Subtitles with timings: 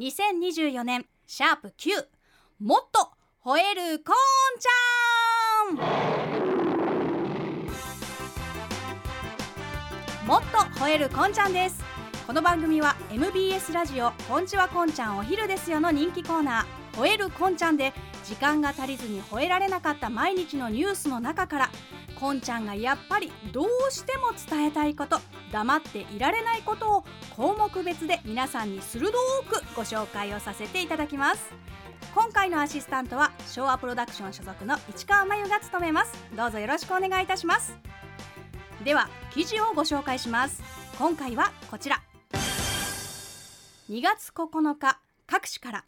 [0.00, 1.92] 2024年シャープ Q
[2.58, 3.10] もっと
[3.44, 4.16] 吠えるこん
[4.58, 5.76] ちゃん。
[10.26, 11.84] もっと吠えるこんちゃんです。
[12.26, 16.98] この番組は MBS ラジオこんちはこんちゃんお昼ですよの人気コーナー。
[16.98, 17.92] 吠えるこんちゃんで
[18.24, 21.70] 時間が足りずに吠えられなかった毎日のニュースの中から
[22.20, 25.18] こんちゃんがやっぱりどうしても伝えたいこと
[25.50, 29.10] 黙っていられないことを項目別で皆さんに鋭
[29.48, 31.50] くご紹介をさせていただきます。
[32.14, 36.12] 今回のアシスタントは昭和プロダクション所属の市川真由が務めます。
[36.36, 37.74] どうぞよろしくお願いいたします。
[38.84, 40.62] では記事をご紹介します。
[40.98, 42.02] 今回はこちら。
[43.88, 45.84] 2月9日各紙から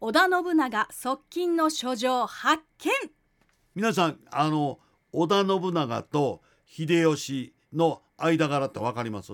[0.00, 2.92] 織田信長側近の書状発見。
[3.74, 4.78] 皆さんあの
[5.12, 9.32] 織田信長と秀吉の間柄ってわかります？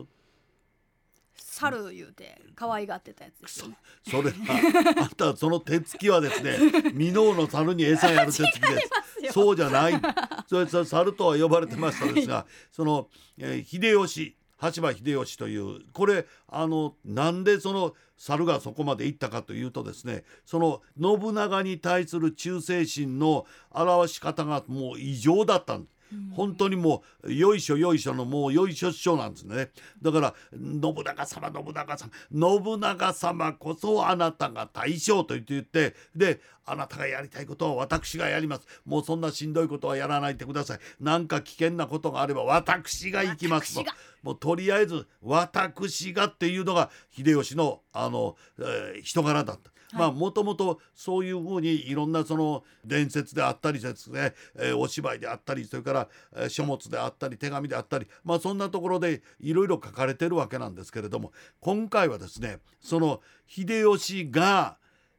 [1.36, 3.78] 猿言うて可愛がってたやつですよね。
[4.08, 6.56] それはあんたその手つきはですね
[6.94, 8.80] 箕面の猿に餌やる手つきで
[9.26, 9.32] す。
[9.32, 10.00] そうじゃない。
[10.46, 25.97] それさ猿とは呼ばれてましたですがその、えー、秀吉羽柴秀吉というこれあのなんでその猿がそこまで行ったかというとですねその信長に対する忠誠心の表し方がもう異常だったんです。
[26.34, 29.70] 本当にもうよいしょよいしょのもうよいしょ師匠なんですね。
[30.02, 32.10] だから信長様信長様。
[32.32, 38.66] 信長様こそあなたが大将と言って言ってであなたがやりたいことは私がやります。
[38.84, 40.78] もうそんなしんどいことはやらないでください。
[41.00, 43.74] なんか危険なことがあれば私が行きます。
[43.74, 43.84] と
[44.22, 49.70] もうとりあえず私がっていうのが秀吉のあの、えー、人柄だった。
[49.92, 64.76] まあもともとそういうふうにいろんなその伝説であったりですね、えー、お芝居であったりそれから、えー、書物であったり手紙であったりまあそんなところでいろいろ書かれてるわけなんですけれども今回はですねその秀吉が、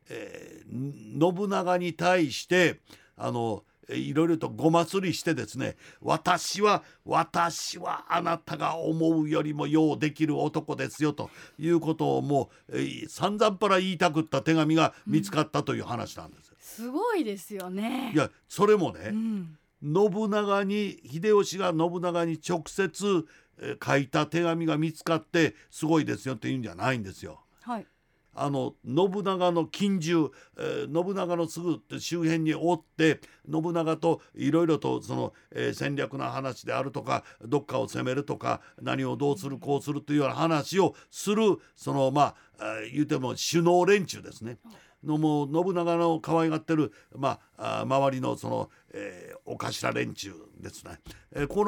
[0.10, 2.80] えー、信長に対して
[3.18, 3.64] あの
[3.96, 16.52] いろいろとごますりしてですね私は私はあなたが思うよりもようできる男ですよということをもう、えー、散々 para 言いたくった手紙が見つかったという話なんです。
[16.52, 18.12] うん、すごいですよね。
[18.14, 23.26] いやそれもね、うん、信長に秀吉が信長に直接、
[23.60, 27.42] えー、書いた手紙が見つかってすごいですよって言うんじゃないんですよ。
[27.62, 27.88] はい
[28.36, 33.20] あの信長の近習、えー、信長のすぐ周辺におって
[33.52, 44.58] 信長といろいろとその、えー、戦略の話であるとかどっかを攻めるとか何をどうするこうするというような話をするそのまあ言うても首脳連中ですね。
[45.04, 51.00] のもう信長の可愛がってる、まあ、周りのその、えー、お頭連中ですね、
[51.34, 51.66] えー、こ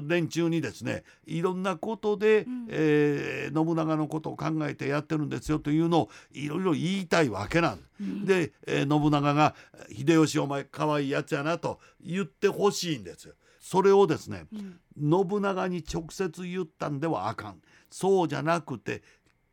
[0.00, 9.54] の連中にですねいろんなことで、うん、えー、信長のことを考えてやってるんですよというのをいろいろ言いたいわけなんうん、で、えー、信長が
[9.90, 13.28] 「秀吉お前可愛いやつやな」と言ってほしいんです。
[13.28, 13.34] よ。
[13.60, 14.46] それをですね、
[14.98, 17.62] うん、信長に直接言ったんではあかん。
[17.90, 19.02] そうじゃなくて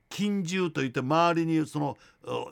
[0.10, 1.98] 近習といって周りにその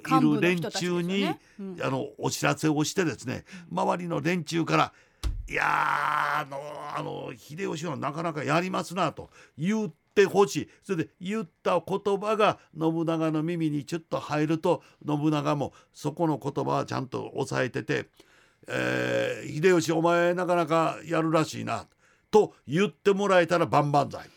[0.07, 4.94] いる連中に、ねうん、あのお知らせをしてですね周りの連中から
[5.50, 6.57] 「いやあの
[6.95, 10.69] あの秀吉はなかなかやりますな」と言ってほしい。
[10.84, 18.09] それで言った言葉が信長の耳にちょっと入ると信長もそこの言葉はちゃんと押さえてて
[18.68, 21.88] 「えー、秀吉お前なかなかやるらしいな」
[22.31, 24.37] と言ってもらえたら万々歳。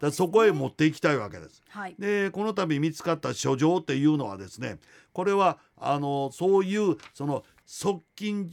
[0.00, 1.62] そそこへ持っていきたいわけです。
[1.68, 4.78] はい、でこの度見つかった書状っていうのはですね
[5.12, 8.50] これはあのそういうその側近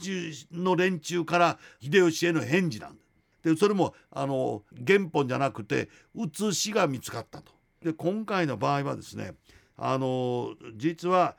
[0.52, 3.06] の連中から秀吉への返事なんです。
[3.54, 7.52] でそれもあの原本じゃなくて写しが見つかったと。
[7.82, 9.32] で今回の場合はですね
[9.76, 11.36] あの実は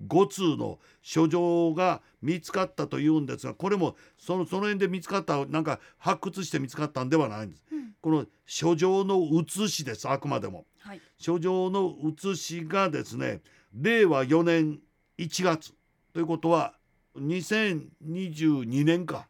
[0.00, 7.62] 35通の書状が見つかったというんですがこれもそのその辺で見つかったなんか発掘して見つかったんではないんです。
[7.72, 10.66] うん、この書状の写しですあくまでも。
[10.80, 13.40] はい、書状の写しがですね
[13.74, 14.80] 令和4年
[15.18, 15.72] 1月
[16.12, 16.74] ということは
[17.18, 19.28] 2022年か。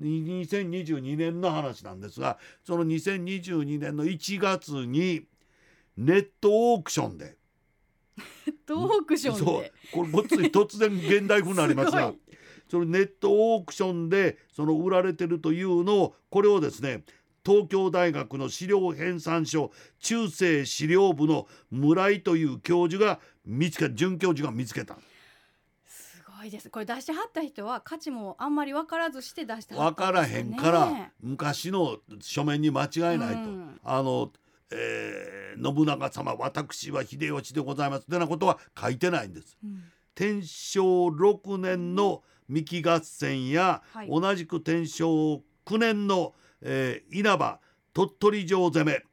[0.00, 5.22] 2022年の話なんですがその2022年の1月に
[5.96, 7.36] ネットオークションで
[8.66, 9.72] トークションそう。
[9.92, 12.14] これごっつい突然現代風になりますが
[12.68, 17.04] そのネットオークションでその売られてるというのをこれをですね
[17.44, 19.70] 東京大学の資料編纂所
[20.00, 24.96] 中世資料部の村井という教授が見つけ准教授が見つけた。
[25.86, 26.70] すごいです。
[26.70, 34.32] これ出してはった人は価値もあんまり分からずして出してはったんです、ね、分からへんから昔の書面に間違いないと、うん、あの
[34.70, 39.56] えー信長様私は秀吉でございます」ってなことは書いてないんです。
[39.62, 39.84] うん。
[40.14, 44.08] 天正6年の三木合戦や、はい。
[44.08, 47.60] 同じく天正9年の、えー稲葉
[47.92, 49.04] 鳥取城攻め。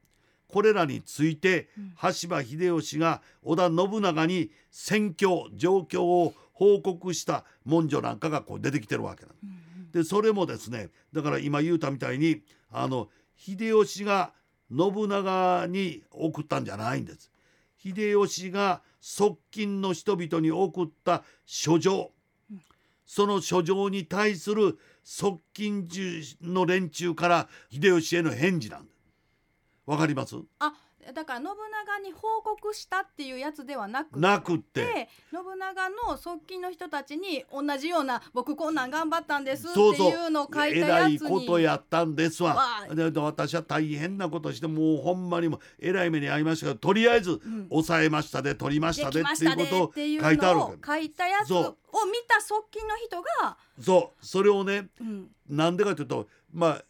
[0.47, 1.93] これらについて、うん。
[1.95, 9.45] 羽柴秀吉が織田信長に戦況状況を報告した文書なんかがこう出てきてるわけなんです。
[9.45, 9.47] う
[9.79, 9.91] ん。
[9.91, 14.33] でそれもですねだから今言うたみたいにあの秀吉が
[14.75, 17.31] 信長に送ったんじゃないんです。
[17.77, 22.11] 秀吉が側近の人々に送った書状
[23.05, 25.87] その書状に対する側近
[26.41, 28.91] の連中から秀吉への返事なんだ。
[29.85, 30.35] わかります？
[30.59, 30.73] あ
[31.13, 34.81] だから信長に報告したっていうやつではなくなくって。
[34.81, 40.87] で信長の側近の人たちに同じような僕こんなん頑張ったんですっていうのを書いたえやつに。
[40.87, 42.85] らいことやったんですわ。
[43.15, 47.67] 私は大変なことしてもうほんまにもえらい目に遭いましたけどとりあえずうん。
[47.69, 50.77] 抑えましたで取りましでたでっていうことを書いてあるわけ。
[50.85, 51.75] 書いたやつを
[52.05, 54.25] 見た側近の人が、そう。
[54.25, 56.83] それをねうん、なんでかというとまあ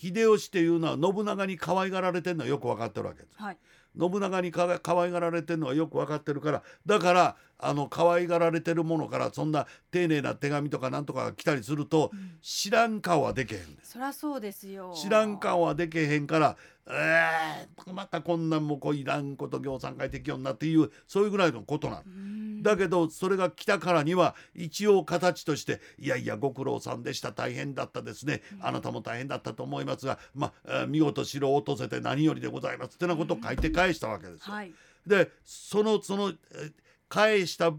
[0.00, 3.42] 秀吉っていうのは信長に可愛がられてるのはよく分かってるわけです。
[3.42, 3.56] はい
[3.98, 13.62] 信長にかわ可愛がられてるのはよく分かってるからだからあの可愛がられてるものからそんな丁寧な手紙とかなんとかが来たりするとうん知らん顔はでけへん。
[13.82, 16.56] そりゃそうですよ知らん顔はでけへんから
[16.92, 22.62] えー、またこんなんもこういらんこと行さん書いてきよんなっていうそういうぐらいのことなん。
[22.62, 27.32] だけどそれが来たからには一応形として「いやいやご苦労さんでした。
[27.32, 28.42] 大変だったですね。
[28.60, 34.52] あなたも大変だったと思いますが、まあえー見事城を落とせて何よりでございます」ってなことを書いて返したわけですよ。
[34.54, 34.72] はい。
[35.06, 36.72] でそのそのえー
[37.08, 37.72] 返した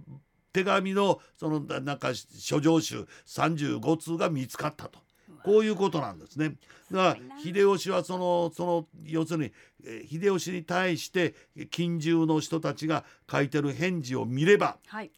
[0.51, 4.99] 手紙のそのななんか書状集35通が見つかったと。
[5.43, 6.55] こういうことなんですね。
[6.91, 9.51] だから秀吉はそのその要するに
[9.85, 11.33] えー秀吉に対して
[11.69, 15.11] 近習の人たちが書いてる返事を見ればはい。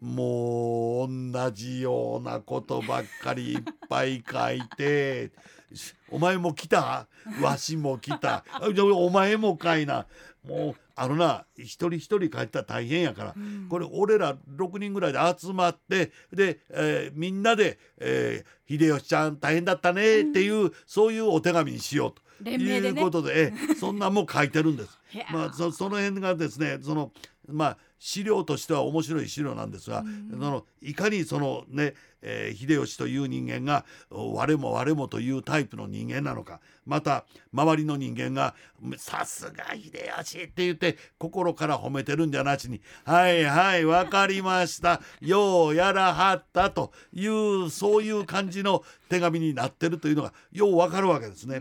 [0.00, 5.32] もう同じようなことばっかりいっぱい書いて
[6.10, 7.08] 「お前も来た？
[7.42, 8.44] わしも来た？
[8.94, 10.06] お前もかいな」
[10.46, 13.34] もうあのな一人一人書いたら大変やから。
[13.36, 13.66] うん。
[13.68, 22.22] これ俺ら6人ぐらいで集まってで、えーみんなで、えー秀吉ちゃん大変だったね」っていう、そういうお手紙にしようと。
[22.42, 23.00] 連名でね。
[23.00, 24.98] いうことで、ええそんなんも書いてるんです。
[25.32, 27.12] まあ、そその辺がですねその
[27.48, 38.54] まあ資料としては面白い資料なんですが、のいかにそのね、えー秀吉という人間がお我も我もというタイプの人間なのかまた周りの人間が
[38.98, 51.60] 「さすが秀吉」って言って心から褒めてるんじゃなしに「はいはいわかりましたようやらはった」というそういう感じの手紙になってるというのがようわかるわけですね。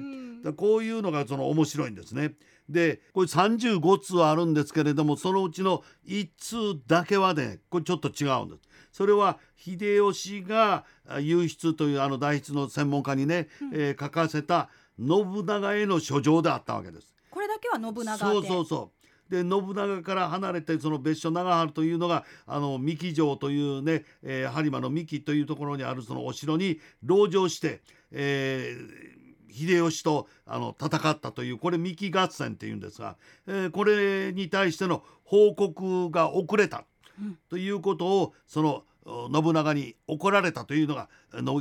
[0.58, 2.34] こういうのがその面白いんですね。
[2.70, 6.58] でこれ35通あるんですけれどもそのうちの1通
[6.88, 8.62] だけはねこれちょっと違うんです。
[8.92, 17.14] それは秀吉があ輸出というあの大筆の専門家にね、えー書かせた信長への書状であったわけです。
[17.30, 18.96] これだけは信長そうそううそう
[19.30, 29.15] で信長から離れてその別所長春というのがあの三木城というね、えー播磨の三木というところにあるそのお城に籠城して、えー
[29.56, 33.16] 秀吉とあの戦ったというこれ三木合戦っていうんですが、
[33.48, 36.86] えーこれに対しての報告が遅れた
[37.50, 38.84] ということをその
[39.32, 41.10] 信長に怒られたというのが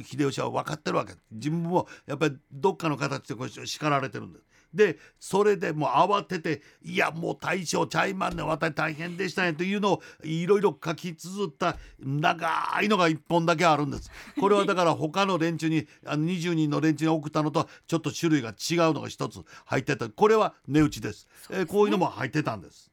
[0.02, 4.44] 秀吉は分かってるわけ自分もやっぱりどっかの形でこう叱られてるんです。
[4.74, 14.10] でそれでもう慌てて「いやもう大将ちゃいまんねん私大変でしたね」というのをいろいろ書き綴った長いのが一本だけあるんです。
[14.38, 18.54] これはだから他の連中にあの20人の連中に送ったのとはちょっと種類が違う
[18.92, 21.28] のが一つ入ってたこれは値打ちです。
[21.50, 22.90] えーこういうのも入ってたんです。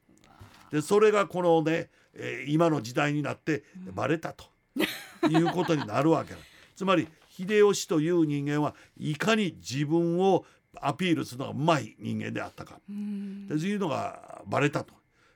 [0.70, 4.44] でそれがこのね、えー今の時代になってバレたと
[5.28, 6.38] いうことになるわけだ。
[6.76, 10.44] つまり秀吉という人間はいかに自分を
[10.80, 12.78] アピールするのがうまい人間であったか。
[12.90, 13.46] ん。
[13.48, 14.94] というのがバレたと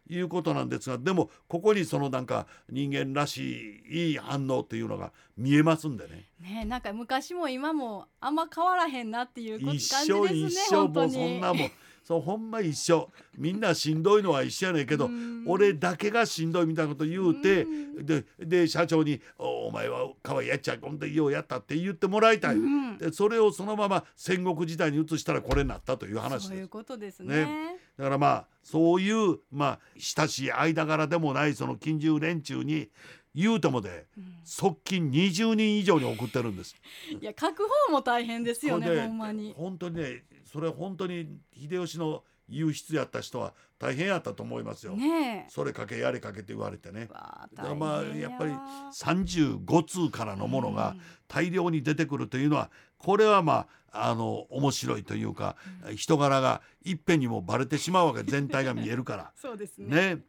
[0.08, 6.26] いうことなんですがでもここにそのなんか人間らしいいい反応というのが見えますんでね。
[6.40, 11.70] ねなんか昔も今もあんま変わらへんなっていうこ感じ一ですね緒一緒本当にもうそんなもん
[12.06, 13.10] そうほんま一緒。
[13.36, 15.42] みんなしんどいのは一緒やねんけどうん。
[15.44, 18.06] 俺だけがしんどいみたいなこと言うてうん。
[18.06, 22.54] でで社長に「おお前は可愛いやっちゃほんでようやった」って言ってもらいたい。
[22.54, 22.98] うん。
[22.98, 26.34] でそれをそのまま戦国時代に移したらこれになったという話。
[26.34, 26.68] ですそういう。
[26.68, 27.44] ことですね。
[27.44, 27.76] ね。
[27.98, 32.88] だからまあそういうまあ親しい間柄でもないその近習連中に
[33.34, 34.34] 言うてもでうん。
[34.44, 36.76] 側近20人以上に送ってるんです。
[37.20, 39.52] いや書く方も大変ですよねほんまに。
[39.56, 44.94] 本当にねそれ本当に秀吉の優筆やった人は大変やったと思いますよ。
[44.96, 47.06] ねそれかけやれかけって言われてね。
[47.06, 48.56] だからまあやっぱり大
[48.92, 50.94] 35通からのものが
[51.28, 55.56] 大量に出てくるというのはこれはまああの面白いというか、
[55.96, 59.32] 人柄がいっぺんにもバレてしまうわけ全体が見えるから。
[59.42, 60.16] 変 そうですね。
[60.16, 60.22] ね。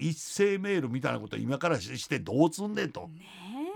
[0.00, 3.08] 一斉メールみたいなこと今からしてどうすんねんと。
[3.08, 3.26] ね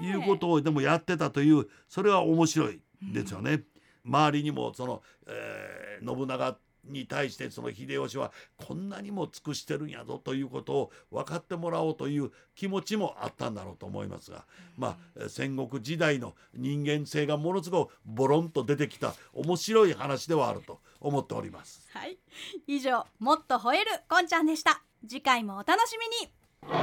[0.00, 0.04] え。
[0.04, 3.62] いうことをでもやってたというそれは面白いですよね。
[4.04, 14.46] 周りにもその、えー信長に対してその秀吉はこんなにも尽くしてるんやぞということを分かってもらおうという気持ちもあったんだろうと思いますが、
[14.78, 21.86] まあえー戦国時代の人間性がものすごくボロンと出てきた面白い話ではあると思っております。
[21.92, 22.18] はい。
[22.66, 24.82] 以上もっと吠えるこんちゃんでした。
[25.06, 26.76] 次回もお楽しみ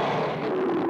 [0.84, 0.87] に。